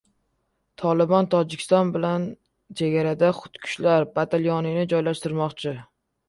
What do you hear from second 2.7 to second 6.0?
chegarada xudkushlar batalyonini joylashtirmoqchi